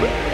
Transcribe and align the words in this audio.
Woo! 0.00 0.29